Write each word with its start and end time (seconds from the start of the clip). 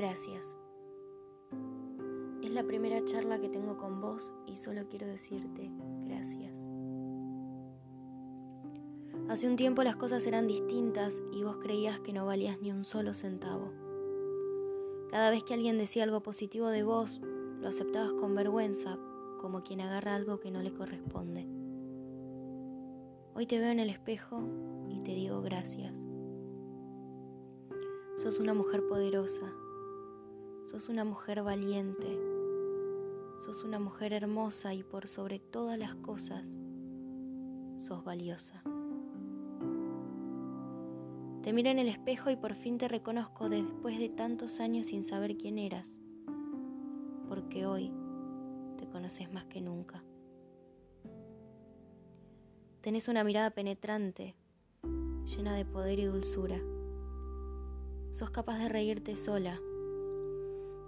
Gracias. 0.00 0.56
Es 2.42 2.50
la 2.50 2.64
primera 2.64 3.04
charla 3.04 3.38
que 3.38 3.50
tengo 3.50 3.76
con 3.76 4.00
vos 4.00 4.32
y 4.46 4.56
solo 4.56 4.88
quiero 4.88 5.06
decirte 5.06 5.70
gracias. 6.06 6.66
Hace 9.28 9.46
un 9.46 9.56
tiempo 9.56 9.84
las 9.84 9.96
cosas 9.96 10.26
eran 10.26 10.46
distintas 10.46 11.22
y 11.34 11.44
vos 11.44 11.58
creías 11.58 12.00
que 12.00 12.14
no 12.14 12.24
valías 12.24 12.62
ni 12.62 12.72
un 12.72 12.86
solo 12.86 13.12
centavo. 13.12 13.74
Cada 15.10 15.28
vez 15.28 15.44
que 15.44 15.52
alguien 15.52 15.76
decía 15.76 16.04
algo 16.04 16.22
positivo 16.22 16.68
de 16.68 16.82
vos, 16.82 17.20
lo 17.60 17.68
aceptabas 17.68 18.14
con 18.14 18.34
vergüenza, 18.34 18.98
como 19.38 19.62
quien 19.62 19.82
agarra 19.82 20.14
algo 20.14 20.40
que 20.40 20.50
no 20.50 20.62
le 20.62 20.72
corresponde. 20.72 21.46
Hoy 23.34 23.44
te 23.44 23.58
veo 23.58 23.68
en 23.68 23.80
el 23.80 23.90
espejo 23.90 24.40
y 24.88 25.00
te 25.02 25.10
digo 25.14 25.42
gracias. 25.42 26.08
Sos 28.16 28.38
una 28.38 28.54
mujer 28.54 28.86
poderosa, 28.86 29.52
sos 30.70 30.88
una 30.88 31.04
mujer 31.04 31.42
valiente, 31.42 32.16
sos 33.38 33.64
una 33.64 33.80
mujer 33.80 34.12
hermosa 34.12 34.72
y 34.72 34.84
por 34.84 35.08
sobre 35.08 35.40
todas 35.40 35.76
las 35.76 35.96
cosas, 35.96 36.56
sos 37.78 38.04
valiosa. 38.04 38.62
Te 41.42 41.52
miro 41.52 41.70
en 41.70 41.80
el 41.80 41.88
espejo 41.88 42.30
y 42.30 42.36
por 42.36 42.54
fin 42.54 42.78
te 42.78 42.86
reconozco 42.86 43.48
después 43.48 43.98
de 43.98 44.10
tantos 44.10 44.60
años 44.60 44.86
sin 44.86 45.02
saber 45.02 45.36
quién 45.36 45.58
eras, 45.58 45.98
porque 47.26 47.66
hoy 47.66 47.92
te 48.78 48.86
conoces 48.86 49.32
más 49.32 49.46
que 49.46 49.60
nunca. 49.60 50.04
Tenés 52.80 53.08
una 53.08 53.24
mirada 53.24 53.50
penetrante, 53.50 54.36
llena 55.24 55.56
de 55.56 55.64
poder 55.64 55.98
y 55.98 56.04
dulzura. 56.04 56.60
Sos 58.12 58.30
capaz 58.30 58.58
de 58.58 58.68
reírte 58.68 59.16
sola, 59.16 59.60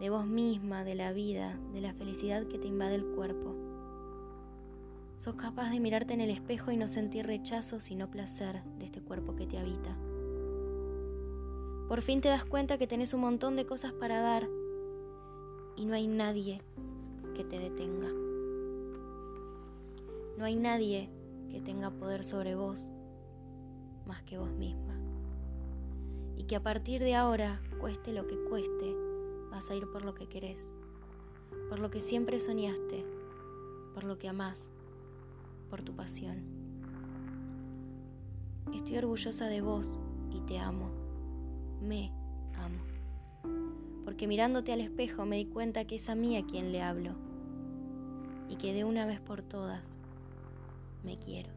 de 0.00 0.10
vos 0.10 0.26
misma, 0.26 0.84
de 0.84 0.94
la 0.94 1.12
vida, 1.12 1.58
de 1.72 1.80
la 1.80 1.94
felicidad 1.94 2.46
que 2.46 2.58
te 2.58 2.68
invade 2.68 2.96
el 2.96 3.06
cuerpo. 3.06 3.54
Sos 5.16 5.34
capaz 5.34 5.70
de 5.70 5.80
mirarte 5.80 6.14
en 6.14 6.20
el 6.20 6.30
espejo 6.30 6.70
y 6.70 6.76
no 6.76 6.88
sentir 6.88 7.26
rechazo, 7.26 7.80
sino 7.80 8.10
placer 8.10 8.62
de 8.78 8.84
este 8.84 9.00
cuerpo 9.00 9.34
que 9.34 9.46
te 9.46 9.58
habita. 9.58 9.96
Por 11.88 12.02
fin 12.02 12.20
te 12.20 12.28
das 12.28 12.44
cuenta 12.44 12.78
que 12.78 12.86
tenés 12.86 13.14
un 13.14 13.20
montón 13.20 13.56
de 13.56 13.64
cosas 13.64 13.92
para 13.92 14.20
dar 14.20 14.48
y 15.76 15.86
no 15.86 15.94
hay 15.94 16.06
nadie 16.06 16.60
que 17.34 17.44
te 17.44 17.58
detenga. 17.58 18.08
No 20.36 20.44
hay 20.44 20.56
nadie 20.56 21.08
que 21.50 21.60
tenga 21.60 21.90
poder 21.90 22.24
sobre 22.24 22.54
vos 22.54 22.88
más 24.06 24.22
que 24.22 24.38
vos 24.38 24.50
misma. 24.50 24.94
Y 26.36 26.44
que 26.44 26.56
a 26.56 26.62
partir 26.62 27.02
de 27.02 27.14
ahora, 27.14 27.60
cueste 27.80 28.12
lo 28.12 28.26
que 28.26 28.36
cueste, 28.48 28.94
vas 29.56 29.70
a 29.70 29.74
ir 29.74 29.90
por 29.90 30.04
lo 30.04 30.14
que 30.14 30.28
querés, 30.28 30.70
por 31.70 31.78
lo 31.78 31.90
que 31.90 32.02
siempre 32.02 32.40
soñaste, 32.40 33.06
por 33.94 34.04
lo 34.04 34.18
que 34.18 34.28
amás, 34.28 34.70
por 35.70 35.80
tu 35.80 35.96
pasión. 35.96 36.44
Estoy 38.74 38.98
orgullosa 38.98 39.46
de 39.46 39.62
vos 39.62 39.98
y 40.30 40.42
te 40.42 40.58
amo 40.58 40.90
me 41.80 42.12
amo. 42.54 42.82
Porque 44.04 44.26
mirándote 44.26 44.74
al 44.74 44.82
espejo 44.82 45.24
me 45.24 45.36
di 45.36 45.46
cuenta 45.46 45.86
que 45.86 45.94
es 45.94 46.10
a 46.10 46.14
mí 46.14 46.36
a 46.36 46.44
quien 46.44 46.70
le 46.70 46.82
hablo 46.82 47.12
y 48.50 48.56
que 48.56 48.74
de 48.74 48.84
una 48.84 49.06
vez 49.06 49.20
por 49.20 49.42
todas 49.42 49.96
me 51.02 51.18
quiero. 51.18 51.50